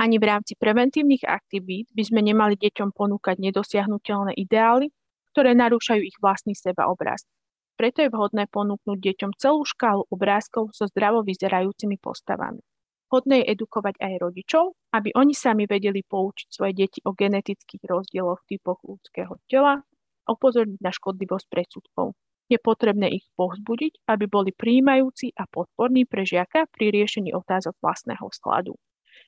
Ani 0.00 0.16
v 0.16 0.24
rámci 0.32 0.56
preventívnych 0.56 1.28
aktivít 1.28 1.92
by 1.92 2.02
sme 2.08 2.24
nemali 2.24 2.56
deťom 2.56 2.88
ponúkať 2.96 3.36
nedosiahnutelné 3.36 4.32
ideály, 4.32 4.88
ktoré 5.36 5.52
narúšajú 5.52 6.00
ich 6.00 6.16
vlastný 6.24 6.56
sebaobraz. 6.56 7.28
Preto 7.76 8.00
je 8.00 8.08
vhodné 8.08 8.48
ponúknuť 8.48 8.96
deťom 8.96 9.36
celú 9.36 9.60
škálu 9.68 10.08
obrázkov 10.08 10.72
so 10.72 10.88
zdravo 10.88 11.20
vyzerajúcimi 11.20 12.00
postavami. 12.00 12.64
Vhodné 13.12 13.44
je 13.44 13.52
edukovať 13.52 14.00
aj 14.00 14.12
rodičov, 14.24 14.72
aby 14.96 15.12
oni 15.12 15.36
sami 15.36 15.68
vedeli 15.68 16.00
poučiť 16.00 16.48
svoje 16.48 16.72
deti 16.72 17.04
o 17.04 17.12
genetických 17.12 17.84
rozdieloch 17.84 18.40
v 18.48 18.56
typoch 18.56 18.80
ľudského 18.80 19.36
tela, 19.44 19.84
upozorniť 20.26 20.80
na 20.82 20.92
škodlivosť 20.92 21.46
predsudkov. 21.48 22.18
Je 22.46 22.58
potrebné 22.62 23.10
ich 23.10 23.26
povzbudiť, 23.34 24.06
aby 24.06 24.30
boli 24.30 24.54
príjmajúci 24.54 25.34
a 25.34 25.50
podporní 25.50 26.06
pre 26.06 26.22
žiaka 26.22 26.70
pri 26.70 26.94
riešení 26.94 27.34
otázok 27.34 27.74
vlastného 27.82 28.26
skladu. 28.30 28.78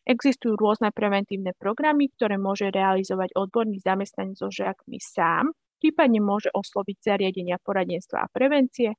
Existujú 0.06 0.54
rôzne 0.54 0.94
preventívne 0.94 1.50
programy, 1.58 2.14
ktoré 2.14 2.38
môže 2.38 2.70
realizovať 2.70 3.34
odborný 3.34 3.82
zamestnanec 3.82 4.38
so 4.38 4.48
žiakmi 4.48 5.02
sám, 5.02 5.50
prípadne 5.82 6.22
môže 6.22 6.48
osloviť 6.54 6.96
zariadenia 7.02 7.58
poradenstva 7.58 8.24
a 8.24 8.30
prevencie, 8.30 8.94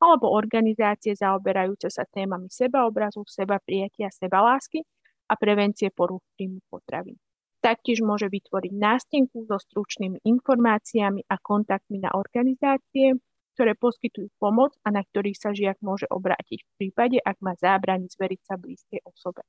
alebo 0.00 0.32
organizácie 0.32 1.12
zaoberajúce 1.12 1.92
sa 1.92 2.08
témami 2.08 2.48
sebaobrazu, 2.48 3.22
seba 3.28 3.60
prijatia, 3.60 4.08
sebalásky 4.08 4.82
a 5.28 5.36
prevencie 5.36 5.92
poruch 5.92 6.24
príjmu 6.34 6.64
potravy. 6.72 7.14
Taktiež 7.60 8.00
môže 8.00 8.32
vytvoriť 8.32 8.72
nástenku 8.72 9.44
so 9.44 9.60
stručnými 9.60 10.24
informáciami 10.24 11.28
a 11.28 11.36
kontaktmi 11.36 12.00
na 12.00 12.08
organizácie, 12.16 13.20
ktoré 13.52 13.76
poskytujú 13.76 14.32
pomoc 14.40 14.72
a 14.80 14.88
na 14.88 15.04
ktorých 15.04 15.36
sa 15.36 15.52
žiak 15.52 15.76
môže 15.84 16.08
obrátiť 16.08 16.64
v 16.64 16.70
prípade, 16.80 17.20
ak 17.20 17.36
má 17.44 17.52
zábraniť 17.60 18.16
zveriť 18.16 18.40
sa 18.40 18.56
blízkej 18.56 19.04
osobe. 19.04 19.44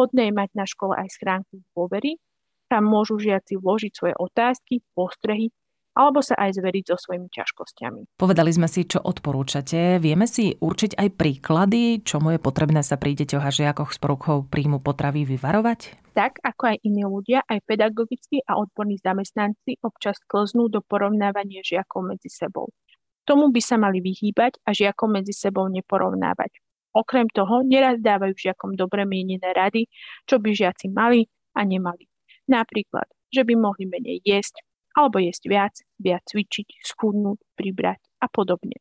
Hodné 0.00 0.32
je 0.32 0.34
mať 0.34 0.50
na 0.56 0.64
škole 0.64 0.96
aj 0.96 1.12
schránku 1.12 1.60
dôvery, 1.76 2.16
tam 2.72 2.88
môžu 2.88 3.20
žiaci 3.20 3.60
vložiť 3.60 3.92
svoje 3.92 4.14
otázky, 4.16 4.80
postrehy 4.96 5.52
alebo 6.00 6.24
sa 6.24 6.32
aj 6.40 6.56
zveriť 6.56 6.84
so 6.88 6.96
svojimi 6.96 7.28
ťažkosťami. 7.28 8.16
Povedali 8.16 8.48
sme 8.56 8.64
si, 8.64 8.88
čo 8.88 9.04
odporúčate. 9.04 10.00
Vieme 10.00 10.24
si 10.24 10.56
určiť 10.56 10.96
aj 10.96 11.08
príklady, 11.20 12.00
čomu 12.00 12.32
je 12.32 12.40
potrebné 12.40 12.80
sa 12.80 12.96
pri 12.96 13.12
deťoch 13.20 13.44
a 13.44 13.52
žiakoch 13.52 13.92
s 13.92 14.00
poruchou 14.00 14.48
príjmu 14.48 14.80
potravy 14.80 15.28
vyvarovať? 15.28 16.00
Tak 16.16 16.40
ako 16.40 16.72
aj 16.72 16.76
iní 16.88 17.04
ľudia, 17.04 17.44
aj 17.44 17.60
pedagogickí 17.68 18.40
a 18.48 18.56
odborní 18.56 18.96
zamestnanci 18.96 19.76
občas 19.84 20.16
klznú 20.24 20.72
do 20.72 20.80
porovnávania 20.80 21.60
žiakov 21.60 22.08
medzi 22.08 22.32
sebou. 22.32 22.72
Tomu 23.28 23.52
by 23.52 23.60
sa 23.60 23.76
mali 23.76 24.00
vyhýbať 24.00 24.58
a 24.64 24.72
žiakov 24.72 25.12
medzi 25.12 25.36
sebou 25.36 25.68
neporovnávať. 25.68 26.56
Okrem 26.90 27.30
toho, 27.30 27.62
neraz 27.62 28.02
dávajú 28.02 28.34
žiakom 28.34 28.74
dobre 28.74 29.06
mienené 29.06 29.54
rady, 29.54 29.86
čo 30.26 30.42
by 30.42 30.50
žiaci 30.50 30.90
mali 30.90 31.30
a 31.54 31.62
nemali. 31.62 32.10
Napríklad, 32.50 33.06
že 33.30 33.46
by 33.46 33.54
mohli 33.54 33.86
menej 33.86 34.18
jesť, 34.26 34.58
alebo 34.96 35.22
jesť 35.22 35.44
viac, 35.46 35.74
viac 35.98 36.22
cvičiť, 36.26 36.82
schudnúť, 36.82 37.38
pribrať 37.54 38.00
a 38.22 38.26
podobne. 38.26 38.78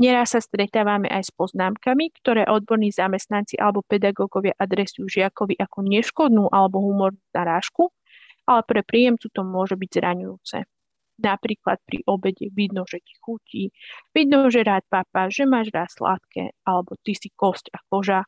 Nieraz 0.00 0.34
sa 0.34 0.40
stretávame 0.40 1.06
aj 1.06 1.28
s 1.28 1.32
poznámkami, 1.36 2.10
ktoré 2.18 2.48
odborní 2.48 2.90
zamestnanci 2.90 3.60
alebo 3.60 3.84
pedagógovia 3.84 4.56
adresujú 4.56 5.06
žiakovi 5.06 5.60
ako 5.60 5.78
neškodnú 5.84 6.48
alebo 6.48 6.80
humornú 6.80 7.20
narážku, 7.30 7.92
ale 8.48 8.66
pre 8.66 8.80
príjemcu 8.82 9.30
to 9.30 9.44
môže 9.44 9.76
byť 9.78 9.90
zraňujúce. 9.92 10.58
Napríklad 11.22 11.78
pri 11.86 12.02
obede 12.08 12.50
vidno, 12.50 12.82
že 12.88 12.98
ti 13.04 13.14
chutí, 13.20 13.70
vidno, 14.16 14.50
že 14.50 14.64
rád 14.66 14.82
papa, 14.88 15.30
že 15.30 15.46
máš 15.46 15.70
rád 15.70 15.92
sladké, 15.92 16.56
alebo 16.66 16.98
ty 17.04 17.14
si 17.14 17.30
kosť 17.30 17.70
a 17.70 17.78
koža. 17.86 18.26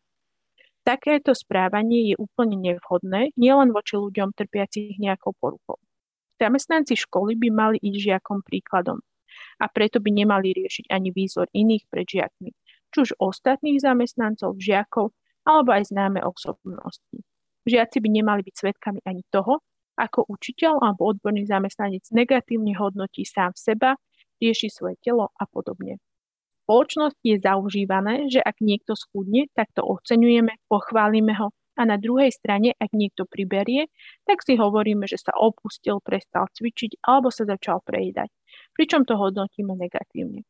Takéto 0.84 1.32
správanie 1.32 2.12
je 2.12 2.14
úplne 2.20 2.60
nevhodné 2.60 3.32
nielen 3.40 3.72
voči 3.72 3.96
ľuďom 3.96 4.36
trpiacich 4.36 5.00
nejakou 5.00 5.32
poruchou. 5.32 5.80
Zamestnanci 6.44 6.92
školy 7.08 7.40
by 7.40 7.48
mali 7.48 7.76
ísť 7.80 7.98
žiakom 8.12 8.44
príkladom 8.44 9.00
a 9.56 9.64
preto 9.72 9.96
by 9.96 10.12
nemali 10.12 10.52
riešiť 10.52 10.92
ani 10.92 11.08
výzor 11.08 11.48
iných 11.56 11.88
pred 11.88 12.04
žiakmi, 12.04 12.52
či 12.92 12.96
už 13.00 13.16
ostatných 13.16 13.80
zamestnancov, 13.80 14.60
žiakov 14.60 15.16
alebo 15.48 15.72
aj 15.72 15.88
známe 15.88 16.20
osobnosti. 16.20 17.16
Žiaci 17.64 17.96
by 17.96 18.08
nemali 18.12 18.40
byť 18.44 18.54
svetkami 18.60 19.00
ani 19.08 19.24
toho, 19.32 19.64
ako 19.96 20.28
učiteľ 20.28 20.84
alebo 20.84 21.16
odborný 21.16 21.48
zamestnanec 21.48 22.04
negatívne 22.12 22.76
hodnotí 22.76 23.24
sám 23.24 23.56
seba, 23.56 23.96
rieši 24.36 24.68
svoje 24.68 25.00
telo 25.00 25.32
a 25.32 25.48
podobne. 25.48 25.96
V 25.96 26.56
spoločnosti 26.68 27.24
je 27.24 27.36
zaužívané, 27.40 28.28
že 28.28 28.40
ak 28.44 28.60
niekto 28.60 28.92
schudne, 28.96 29.48
tak 29.56 29.72
to 29.72 29.80
oceňujeme, 29.80 30.60
pochválime 30.68 31.32
ho 31.40 31.56
a 31.74 31.82
na 31.82 31.98
druhej 31.98 32.30
strane, 32.30 32.74
ak 32.78 32.94
niekto 32.94 33.26
priberie, 33.26 33.90
tak 34.22 34.46
si 34.46 34.54
hovoríme, 34.54 35.10
že 35.10 35.18
sa 35.18 35.34
opustil, 35.34 35.98
prestal 35.98 36.46
cvičiť 36.54 37.02
alebo 37.02 37.34
sa 37.34 37.44
začal 37.44 37.82
prejedať, 37.82 38.30
pričom 38.78 39.02
to 39.02 39.18
hodnotíme 39.18 39.74
negatívne. 39.74 40.46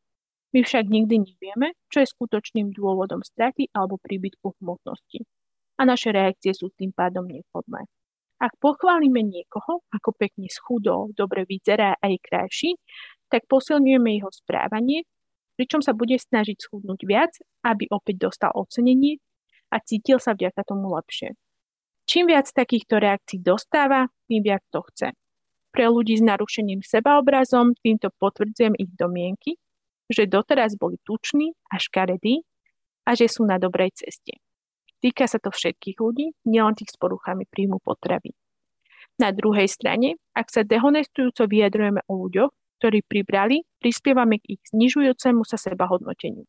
My 0.55 0.63
však 0.63 0.87
nikdy 0.87 1.19
nevieme, 1.19 1.75
čo 1.91 2.05
je 2.05 2.07
skutočným 2.07 2.71
dôvodom 2.71 3.19
straty 3.25 3.67
alebo 3.75 3.99
príbytku 3.99 4.55
hmotnosti. 4.63 5.27
A 5.75 5.83
naše 5.83 6.15
reakcie 6.15 6.55
sú 6.55 6.71
tým 6.71 6.95
pádom 6.95 7.27
nevhodné. 7.27 7.83
Ak 8.39 8.55
pochválime 8.63 9.19
niekoho, 9.19 9.83
ako 9.91 10.15
pekne 10.15 10.47
schudol, 10.47 11.11
dobre 11.11 11.43
vyzerá 11.43 11.99
a 11.99 12.05
je 12.07 12.19
krajší, 12.23 12.71
tak 13.27 13.47
posilňujeme 13.51 14.15
jeho 14.15 14.31
správanie, 14.31 15.03
pričom 15.59 15.83
sa 15.83 15.91
bude 15.91 16.15
snažiť 16.15 16.55
schudnúť 16.55 17.01
viac, 17.03 17.35
aby 17.67 17.91
opäť 17.91 18.31
dostal 18.31 18.51
ocenenie 18.55 19.19
a 19.75 19.83
cítil 19.83 20.23
sa 20.23 20.31
vďaka 20.31 20.63
tomu 20.63 20.95
lepšie. 20.95 21.35
Čím 22.07 22.31
viac 22.31 22.47
takýchto 22.47 22.95
reakcií 22.95 23.43
dostáva, 23.43 24.07
tým 24.31 24.39
viac 24.39 24.63
to 24.71 24.79
chce. 24.87 25.11
Pre 25.75 25.85
ľudí 25.91 26.15
s 26.15 26.23
narušeným 26.23 26.79
sebaobrazom 26.79 27.75
týmto 27.83 28.07
potvrdzujem 28.15 28.79
ich 28.79 28.87
domienky, 28.95 29.59
že 30.07 30.29
doteraz 30.29 30.79
boli 30.79 30.95
tuční 31.03 31.51
a 31.67 31.75
škaredí 31.75 32.47
a 33.03 33.11
že 33.17 33.27
sú 33.27 33.43
na 33.43 33.59
dobrej 33.59 33.91
ceste. 33.99 34.39
Týka 35.03 35.27
sa 35.27 35.41
to 35.43 35.51
všetkých 35.51 35.97
ľudí, 35.99 36.31
nielen 36.47 36.77
tých 36.79 36.95
s 36.95 36.97
poruchami 36.97 37.43
príjmu 37.49 37.83
potravy. 37.83 38.31
Na 39.19 39.35
druhej 39.35 39.67
strane, 39.67 40.15
ak 40.31 40.47
sa 40.47 40.63
dehonestujúco 40.63 41.49
vyjadrujeme 41.49 42.05
o 42.07 42.13
ľuďoch, 42.25 42.51
ktorí 42.79 43.03
pribrali, 43.03 43.67
prispievame 43.81 44.39
k 44.39 44.55
ich 44.55 44.61
znižujúcemu 44.71 45.41
sa 45.43 45.57
sebahodnoteniu 45.59 46.45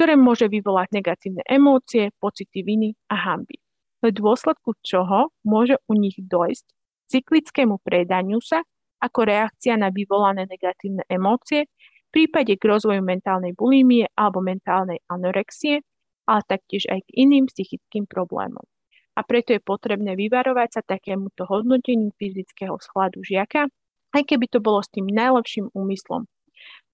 ktoré 0.00 0.16
môže 0.16 0.48
vyvolať 0.48 0.96
negatívne 0.96 1.44
emócie, 1.44 2.08
pocity 2.16 2.64
viny 2.64 2.96
a 3.12 3.20
hamby. 3.20 3.60
V 4.00 4.08
dôsledku 4.08 4.72
čoho 4.80 5.28
môže 5.44 5.76
u 5.84 5.92
nich 5.92 6.16
dojsť 6.16 6.64
cyklickému 7.12 7.84
predaniu 7.84 8.40
sa 8.40 8.64
ako 8.96 9.28
reakcia 9.28 9.76
na 9.76 9.92
vyvolané 9.92 10.48
negatívne 10.48 11.04
emócie, 11.04 11.68
v 12.08 12.08
prípade 12.16 12.56
k 12.56 12.64
rozvoju 12.64 13.04
mentálnej 13.04 13.52
bulímie 13.52 14.08
alebo 14.16 14.40
mentálnej 14.40 15.04
anorexie, 15.04 15.84
ale 16.24 16.40
taktiež 16.48 16.88
aj 16.88 17.04
k 17.04 17.20
iným 17.20 17.52
psychickým 17.52 18.08
problémom. 18.08 18.64
A 19.12 19.20
preto 19.20 19.52
je 19.52 19.60
potrebné 19.60 20.16
vyvarovať 20.16 20.80
sa 20.80 20.82
takémuto 20.96 21.44
hodnoteniu 21.44 22.08
fyzického 22.16 22.80
skladu 22.80 23.20
žiaka, 23.20 23.68
aj 24.16 24.22
keby 24.24 24.48
to 24.48 24.64
bolo 24.64 24.80
s 24.80 24.88
tým 24.88 25.12
najlepším 25.12 25.68
úmyslom, 25.76 26.24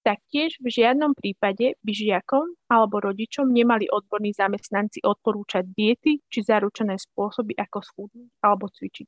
Taktiež 0.07 0.55
v 0.63 0.71
žiadnom 0.71 1.11
prípade 1.11 1.75
by 1.83 1.91
žiakom 1.91 2.55
alebo 2.71 3.03
rodičom 3.03 3.51
nemali 3.51 3.91
odborní 3.91 4.31
zamestnanci 4.31 5.03
odporúčať 5.03 5.67
diety 5.67 6.23
či 6.31 6.39
zaručené 6.47 6.95
spôsoby, 6.95 7.59
ako 7.59 7.83
schudnúť 7.83 8.31
alebo 8.39 8.71
cvičiť. 8.71 9.07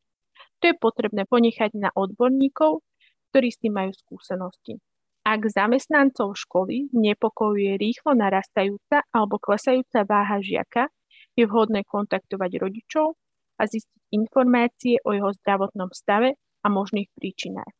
To 0.59 0.63
je 0.67 0.75
potrebné 0.75 1.23
ponechať 1.23 1.71
na 1.79 1.87
odborníkov, 1.95 2.83
ktorí 3.31 3.47
s 3.47 3.61
tým 3.63 3.79
majú 3.79 3.95
skúsenosti. 3.95 4.83
Ak 5.23 5.45
zamestnancov 5.47 6.35
školy 6.35 6.91
znepokojuje 6.91 7.79
rýchlo 7.79 8.17
narastajúca 8.19 9.07
alebo 9.15 9.39
klesajúca 9.39 10.03
váha 10.03 10.43
žiaka, 10.43 10.91
je 11.39 11.47
vhodné 11.47 11.87
kontaktovať 11.87 12.59
rodičov 12.59 13.15
a 13.55 13.63
zistiť 13.63 14.11
informácie 14.11 14.99
o 15.07 15.15
jeho 15.15 15.31
zdravotnom 15.39 15.95
stave 15.95 16.35
a 16.35 16.67
možných 16.67 17.07
príčinách. 17.15 17.71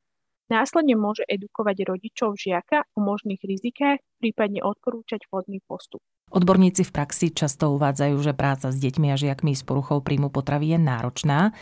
Následne 0.50 0.98
môže 0.98 1.22
edukovať 1.30 1.86
rodičov 1.86 2.34
žiaka 2.34 2.82
o 2.98 3.06
možných 3.06 3.38
rizikách, 3.46 4.02
prípadne 4.18 4.66
odporúčať 4.66 5.30
vhodný 5.30 5.62
postup. 5.62 6.02
Odborníci 6.30 6.86
v 6.86 6.94
praxi 6.94 7.34
často 7.34 7.74
uvádzajú, 7.74 8.18
že 8.22 8.38
práca 8.38 8.70
s 8.70 8.78
deťmi 8.78 9.14
a 9.14 9.18
žiakmi 9.18 9.54
s 9.54 9.66
poruchou 9.66 10.02
príjmu 10.02 10.30
potravy 10.30 10.74
je 10.74 10.80
náročná. 10.82 11.54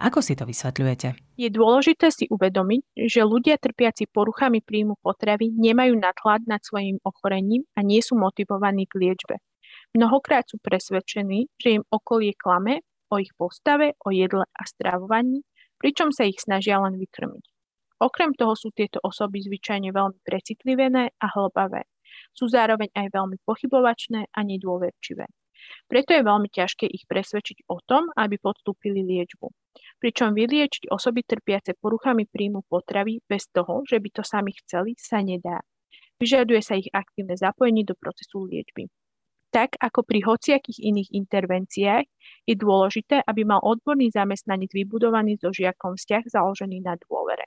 Ako 0.00 0.24
si 0.24 0.36
to 0.36 0.48
vysvetľujete? 0.48 1.36
Je 1.40 1.48
dôležité 1.48 2.08
si 2.08 2.24
uvedomiť, 2.28 3.08
že 3.08 3.20
ľudia 3.24 3.60
trpiaci 3.60 4.08
poruchami 4.08 4.64
príjmu 4.64 4.96
potravy 5.00 5.52
nemajú 5.52 5.96
nadhľad 5.96 6.48
nad 6.48 6.60
svojim 6.64 7.00
ochorením 7.04 7.68
a 7.76 7.84
nie 7.84 8.00
sú 8.00 8.16
motivovaní 8.16 8.84
k 8.88 9.08
liečbe. 9.08 9.40
Mnohokrát 9.96 10.48
sú 10.48 10.60
presvedčení, 10.60 11.48
že 11.60 11.80
im 11.80 11.82
okolie 11.92 12.32
klame 12.36 12.84
o 13.12 13.20
ich 13.20 13.32
postave, 13.36 13.96
o 14.04 14.08
jedle 14.08 14.48
a 14.48 14.62
stravovaní, 14.64 15.44
pričom 15.76 16.12
sa 16.12 16.24
ich 16.24 16.40
snažia 16.40 16.80
len 16.80 16.96
vykrmiť. 16.96 17.53
Okrem 18.02 18.34
toho 18.34 18.58
sú 18.58 18.74
tieto 18.74 18.98
osoby 19.02 19.42
zvyčajne 19.44 19.94
veľmi 19.94 20.18
precitlivené 20.26 21.14
a 21.14 21.26
hlbavé. 21.30 21.86
Sú 22.34 22.50
zároveň 22.50 22.90
aj 22.94 23.06
veľmi 23.14 23.38
pochybovačné 23.46 24.30
a 24.34 24.40
nedôverčivé. 24.42 25.26
Preto 25.88 26.12
je 26.12 26.22
veľmi 26.24 26.48
ťažké 26.52 26.84
ich 26.88 27.08
presvedčiť 27.08 27.70
o 27.72 27.80
tom, 27.80 28.12
aby 28.18 28.36
podstúpili 28.36 29.00
liečbu. 29.00 29.48
Pričom 29.96 30.36
vyliečiť 30.36 30.92
osoby 30.92 31.24
trpiace 31.24 31.78
poruchami 31.80 32.28
príjmu 32.28 32.68
potravy 32.68 33.24
bez 33.24 33.48
toho, 33.48 33.80
že 33.88 33.96
by 33.96 34.08
to 34.12 34.22
sami 34.22 34.52
chceli, 34.64 34.92
sa 35.00 35.24
nedá. 35.24 35.64
Vyžaduje 36.20 36.60
sa 36.60 36.76
ich 36.76 36.92
aktívne 36.92 37.34
zapojenie 37.34 37.82
do 37.82 37.96
procesu 37.96 38.44
liečby. 38.44 38.86
Tak 39.54 39.78
ako 39.78 40.02
pri 40.02 40.18
hociakých 40.26 40.82
iných 40.82 41.14
intervenciách 41.14 42.06
je 42.42 42.54
dôležité, 42.58 43.22
aby 43.22 43.46
mal 43.46 43.62
odborný 43.62 44.10
zamestnanec 44.10 44.70
vybudovaný 44.74 45.38
so 45.38 45.54
žiakom 45.54 45.94
vzťah 45.94 46.26
založený 46.26 46.82
na 46.82 46.98
dôvere. 46.98 47.46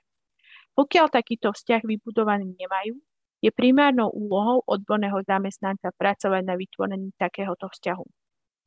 Pokiaľ 0.78 1.10
takýto 1.10 1.58
vzťah 1.58 1.82
vybudovaný 1.82 2.54
nemajú, 2.54 3.02
je 3.42 3.50
primárnou 3.50 4.14
úlohou 4.14 4.62
odborného 4.70 5.26
zamestnanca 5.26 5.90
pracovať 5.98 6.42
na 6.46 6.54
vytvorení 6.54 7.18
takéhoto 7.18 7.66
vzťahu. 7.66 8.06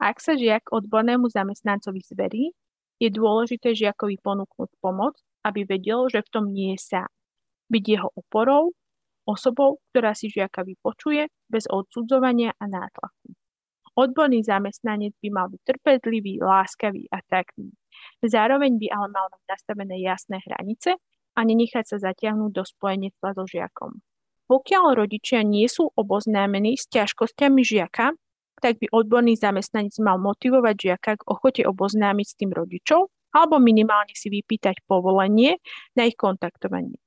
Ak 0.02 0.18
sa 0.18 0.34
žiak 0.34 0.74
odbornému 0.74 1.30
zamestnancovi 1.30 2.02
zverí, 2.02 2.44
je 2.98 3.08
dôležité 3.14 3.78
žiakovi 3.78 4.18
ponúknuť 4.18 4.70
pomoc, 4.82 5.22
aby 5.46 5.62
vedel, 5.62 6.10
že 6.10 6.26
v 6.26 6.32
tom 6.34 6.44
nie 6.50 6.74
je 6.74 6.98
sám. 6.98 7.10
Byť 7.70 7.84
jeho 7.86 8.08
oporou, 8.18 8.74
osobou, 9.22 9.78
ktorá 9.90 10.10
si 10.12 10.28
žiaka 10.28 10.66
vypočuje 10.66 11.30
bez 11.46 11.70
odsudzovania 11.70 12.52
a 12.58 12.64
nátlaku. 12.66 13.38
Odborný 13.94 14.42
zamestnanec 14.42 15.14
by 15.22 15.28
mal 15.30 15.46
byť 15.46 15.62
trpezlivý, 15.62 16.42
láskavý 16.42 17.06
a 17.10 17.22
taktný. 17.22 17.70
Zároveň 18.24 18.78
by 18.80 18.86
ale 18.90 19.08
mal 19.12 19.26
mať 19.30 19.42
nastavené 19.46 20.00
jasné 20.02 20.40
hranice 20.42 20.96
a 21.34 21.40
nenechať 21.46 21.84
sa 21.94 21.96
zatiahnuť 22.00 22.50
do 22.50 22.64
spojenectva 22.66 23.34
so 23.36 23.44
žiakom. 23.46 24.02
Pokiaľ 24.50 25.06
rodičia 25.06 25.46
nie 25.46 25.70
sú 25.70 25.94
oboznámení 25.94 26.74
s 26.74 26.90
ťažkosťami 26.90 27.62
žiaka, 27.62 28.18
tak 28.60 28.76
by 28.82 28.90
odborný 28.92 29.38
zamestnanec 29.38 29.94
mal 30.02 30.18
motivovať 30.20 30.74
žiaka 30.76 31.10
k 31.16 31.26
ochote 31.26 31.62
oboznámiť 31.64 32.26
s 32.26 32.38
tým 32.38 32.50
rodičov 32.52 33.08
alebo 33.30 33.62
minimálne 33.62 34.12
si 34.12 34.26
vypýtať 34.26 34.82
povolenie 34.90 35.62
na 35.94 36.10
ich 36.10 36.18
kontaktovanie. 36.18 36.98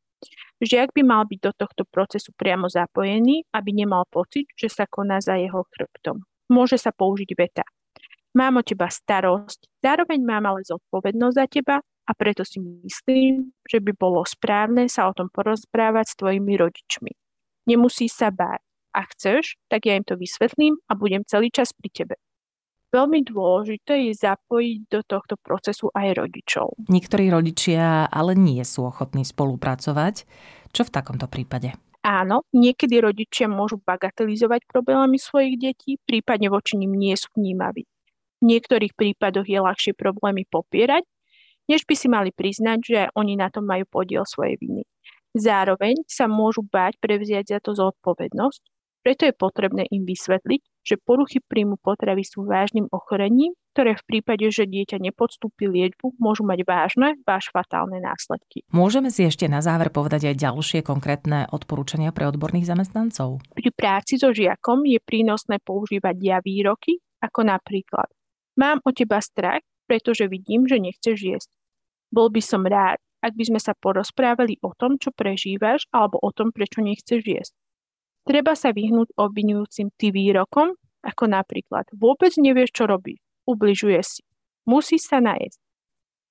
Žiak 0.63 0.96
by 0.96 1.03
mal 1.03 1.27
byť 1.27 1.39
do 1.44 1.51
tohto 1.51 1.84
procesu 1.84 2.32
priamo 2.32 2.72
zapojený, 2.72 3.44
aby 3.51 3.70
nemal 3.75 4.08
pocit, 4.08 4.48
že 4.56 4.72
sa 4.72 4.88
koná 4.88 5.20
za 5.20 5.36
jeho 5.36 5.68
chrbtom. 5.75 6.24
Môže 6.48 6.80
sa 6.80 6.96
použiť 6.96 7.30
veta. 7.36 7.68
Mám 8.34 8.58
o 8.58 8.63
teba 8.63 8.88
starosť, 8.88 9.84
zároveň 9.84 10.24
mám 10.24 10.48
ale 10.48 10.63
zodpovednosť 10.63 11.36
za 11.36 11.46
teba 11.51 11.75
a 12.03 12.12
preto 12.12 12.43
si 12.43 12.60
myslím, 12.60 13.55
že 13.63 13.79
by 13.79 13.95
bolo 13.95 14.27
správne 14.27 14.91
sa 14.91 15.07
o 15.07 15.15
tom 15.15 15.31
porozprávať 15.31 16.05
s 16.12 16.17
tvojimi 16.19 16.53
rodičmi. 16.60 17.12
Nemusí 17.72 18.12
sa 18.12 18.27
báť. 18.27 18.60
A 18.93 19.10
chceš, 19.10 19.57
tak 19.74 19.89
ja 19.89 19.98
im 19.98 20.05
to 20.05 20.13
vysvetlím 20.13 20.77
a 20.86 20.93
budem 20.93 21.25
celý 21.25 21.50
čas 21.50 21.74
pri 21.74 21.89
tebe. 21.89 22.15
Veľmi 22.93 23.25
dôležité 23.25 24.05
je 24.05 24.13
zapojiť 24.13 24.79
do 24.86 25.01
tohto 25.01 25.33
procesu 25.41 25.89
aj 25.98 26.13
rodičov. 26.13 26.77
Niektorí 26.93 27.33
rodičia 27.33 28.05
ale 28.05 28.38
nie 28.38 28.62
sú 28.62 28.86
ochotní 28.86 29.25
spolupracovať. 29.25 30.29
Čo 30.69 30.86
v 30.86 30.93
takomto 30.93 31.25
prípade? 31.25 31.74
Áno, 32.05 32.45
niekedy 32.53 33.01
rodičia 33.01 33.50
môžu 33.50 33.81
bagatelizovať 33.81 34.69
problémy 34.69 35.17
svojich 35.17 35.55
detí, 35.57 35.98
prípadne 36.05 36.53
voči 36.53 36.77
nim 36.77 36.93
nie 36.93 37.17
sú 37.17 37.33
vnímaví. 37.33 37.89
V 38.38 38.43
niektorých 38.43 38.93
prípadoch 38.93 39.48
je 39.48 39.57
ľahšie 39.57 39.98
problémy 39.98 40.45
popierať, 40.45 41.07
než 41.70 41.88
by 41.88 41.96
si 41.96 42.08
mali 42.12 42.32
priznať, 42.36 42.79
že 42.84 43.00
oni 43.15 43.39
na 43.39 43.48
tom 43.48 43.67
majú 43.67 43.88
podiel 43.88 44.27
svojej 44.27 44.60
viny. 44.60 44.84
Zároveň 45.34 46.05
sa 46.05 46.29
môžu 46.29 46.62
báť 46.62 47.01
prevziať 47.01 47.58
za 47.58 47.60
to 47.60 47.74
zodpovednosť, 47.74 48.62
preto 49.03 49.27
je 49.27 49.36
potrebné 49.36 49.84
im 49.91 50.08
vysvetliť, 50.08 50.62
že 50.79 50.96
poruchy 50.96 51.43
príjmu 51.43 51.75
potravy 51.84 52.24
sú 52.24 52.48
vážnym 52.48 52.88
ochorením, 52.88 53.51
ktoré 53.75 54.00
v 54.00 54.08
prípade, 54.08 54.48
že 54.48 54.63
dieťa 54.63 54.96
nepodstúpi 55.03 55.67
liečbu, 55.67 56.15
môžu 56.24 56.48
mať 56.48 56.63
vážne, 56.63 57.20
váž 57.27 57.51
fatálne 57.51 58.00
následky. 58.00 58.63
Môžeme 58.72 59.12
si 59.12 59.27
ešte 59.27 59.51
na 59.51 59.60
záver 59.60 59.91
povedať 59.91 60.32
aj 60.32 60.39
ďalšie 60.39 60.79
konkrétne 60.88 61.51
odporúčania 61.51 62.15
pre 62.15 62.32
odborných 62.32 62.70
zamestnancov? 62.70 63.43
Pri 63.51 63.70
práci 63.75 64.15
so 64.15 64.32
žiakom 64.32 64.88
je 64.88 65.03
prínosné 65.03 65.60
používať 65.60 66.15
ja 66.24 66.38
výroky, 66.39 67.03
ako 67.20 67.43
napríklad 67.43 68.08
Mám 68.53 68.86
o 68.86 68.93
teba 68.93 69.17
strach, 69.17 69.65
pretože 69.85 70.29
vidím, 70.29 70.67
že 70.69 70.79
nechceš 70.79 71.17
jesť. 71.19 71.49
Bol 72.13 72.29
by 72.29 72.41
som 72.43 72.63
rád, 72.63 73.01
ak 73.23 73.33
by 73.39 73.43
sme 73.47 73.59
sa 73.63 73.71
porozprávali 73.73 74.59
o 74.59 74.75
tom, 74.75 74.99
čo 74.99 75.15
prežívaš, 75.15 75.87
alebo 75.95 76.19
o 76.19 76.29
tom, 76.35 76.51
prečo 76.51 76.83
nechceš 76.83 77.23
jesť. 77.23 77.53
Treba 78.23 78.55
sa 78.55 78.71
vyhnúť 78.71 79.15
obvinujúcim 79.19 79.91
ty 79.95 80.11
výrokom, 80.11 80.75
ako 81.03 81.23
napríklad 81.27 81.87
vôbec 81.91 82.31
nevieš, 82.39 82.71
čo 82.71 82.87
robí, 82.87 83.19
ubližuje 83.43 83.99
si, 84.03 84.23
musí 84.63 84.95
sa 84.95 85.19
najesť. 85.19 85.59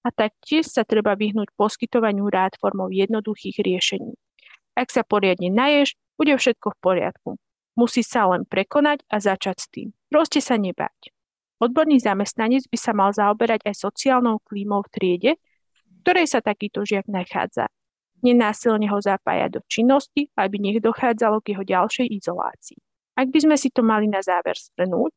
A 0.03 0.09
taktiež 0.11 0.67
sa 0.67 0.83
treba 0.83 1.15
vyhnúť 1.15 1.53
poskytovaniu 1.55 2.27
rád 2.27 2.59
formou 2.59 2.91
jednoduchých 2.91 3.63
riešení. 3.63 4.17
Ak 4.75 4.89
sa 4.89 5.05
poriadne 5.05 5.53
naješ, 5.53 5.95
bude 6.17 6.35
všetko 6.35 6.75
v 6.75 6.81
poriadku. 6.81 7.31
Musí 7.77 8.03
sa 8.05 8.29
len 8.29 8.45
prekonať 8.49 9.05
a 9.09 9.21
začať 9.21 9.57
s 9.61 9.67
tým. 9.69 9.89
Proste 10.09 10.41
sa 10.43 10.57
nebáť. 10.61 11.13
Odborný 11.63 12.03
zamestnanec 12.03 12.67
by 12.67 12.79
sa 12.79 12.91
mal 12.91 13.15
zaoberať 13.15 13.63
aj 13.63 13.87
sociálnou 13.87 14.43
klímou 14.43 14.83
v 14.83 14.91
triede, 14.91 15.33
v 15.39 15.97
ktorej 16.03 16.27
sa 16.27 16.43
takýto 16.43 16.83
žiak 16.83 17.07
nachádza 17.07 17.71
nenásilne 18.23 18.87
ho 18.89 18.99
zapájať 19.03 19.59
do 19.59 19.61
činnosti, 19.67 20.31
aby 20.39 20.57
nech 20.63 20.79
dochádzalo 20.79 21.43
k 21.43 21.53
jeho 21.53 21.65
ďalšej 21.67 22.07
izolácii. 22.09 22.79
Ak 23.19 23.29
by 23.29 23.39
sme 23.45 23.57
si 23.59 23.69
to 23.69 23.85
mali 23.85 24.09
na 24.09 24.23
záver 24.25 24.57
shrnúť, 24.57 25.13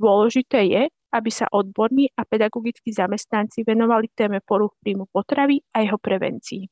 dôležité 0.00 0.66
je, 0.66 0.82
aby 1.14 1.30
sa 1.30 1.46
odborní 1.52 2.10
a 2.18 2.26
pedagogickí 2.26 2.90
zamestnanci 2.90 3.62
venovali 3.62 4.10
téme 4.10 4.42
poruch 4.42 4.74
príjmu 4.82 5.06
potravy 5.14 5.62
a 5.70 5.86
jeho 5.86 6.00
prevencii. 6.00 6.66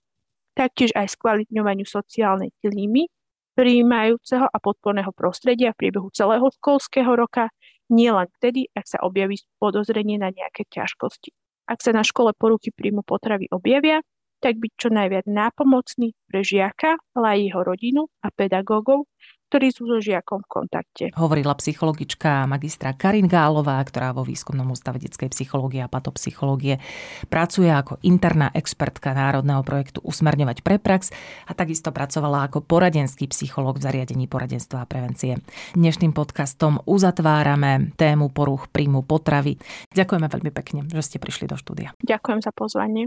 Taktiež 0.58 0.90
aj 0.98 1.14
skvalitňovaniu 1.14 1.86
sociálnej 1.86 2.50
klímy, 2.58 3.06
prijímajúceho 3.54 4.50
a 4.50 4.56
podporného 4.58 5.14
prostredia 5.14 5.70
v 5.70 5.86
priebehu 5.86 6.10
celého 6.10 6.50
školského 6.58 7.14
roka, 7.14 7.54
nielen 7.92 8.28
vtedy, 8.40 8.70
ak 8.72 8.86
sa 8.88 8.98
objaví 9.02 9.40
podozrenie 9.60 10.16
na 10.20 10.32
nejaké 10.32 10.64
ťažkosti. 10.68 11.32
Ak 11.64 11.80
sa 11.80 11.96
na 11.96 12.04
škole 12.04 12.36
poruchy 12.36 12.72
príjmu 12.72 13.00
potravy 13.04 13.48
objavia, 13.48 14.04
tak 14.44 14.60
byť 14.60 14.72
čo 14.76 14.88
najviac 14.92 15.24
nápomocný 15.24 16.12
pre 16.28 16.44
žiaka, 16.44 17.00
ale 17.16 17.26
aj 17.32 17.38
jeho 17.48 17.60
rodinu 17.64 18.02
a 18.20 18.28
pedagógov, 18.28 19.08
ktorí 19.54 19.70
sú 19.70 19.86
so 19.86 20.02
žiakom 20.02 20.42
v 20.42 20.48
kontakte. 20.50 21.04
Hovorila 21.14 21.54
psychologička 21.54 22.42
magistra 22.50 22.90
Karin 22.90 23.30
Gálová, 23.30 23.78
ktorá 23.86 24.10
vo 24.10 24.26
výskumnom 24.26 24.66
ústave 24.74 24.98
detskej 24.98 25.30
psychológie 25.30 25.78
a 25.78 25.86
patopsychológie 25.86 26.82
pracuje 27.30 27.70
ako 27.70 28.02
interná 28.02 28.50
expertka 28.50 29.14
národného 29.14 29.62
projektu 29.62 30.02
Usmerňovať 30.02 30.66
pre 30.66 30.82
prax 30.82 31.14
a 31.46 31.54
takisto 31.54 31.94
pracovala 31.94 32.50
ako 32.50 32.66
poradenský 32.66 33.30
psychológ 33.30 33.78
v 33.78 33.86
zariadení 33.86 34.26
poradenstva 34.26 34.82
a 34.82 34.90
prevencie. 34.90 35.38
Dnešným 35.78 36.10
podcastom 36.10 36.82
uzatvárame 36.82 37.94
tému 37.94 38.34
poruch 38.34 38.66
príjmu 38.74 39.06
potravy. 39.06 39.62
Ďakujeme 39.94 40.26
veľmi 40.26 40.50
pekne, 40.50 40.90
že 40.90 41.14
ste 41.14 41.22
prišli 41.22 41.46
do 41.46 41.54
štúdia. 41.54 41.94
Ďakujem 42.02 42.42
za 42.42 42.50
pozvanie. 42.50 43.06